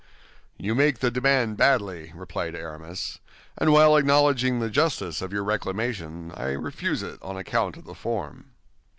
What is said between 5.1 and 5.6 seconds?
of your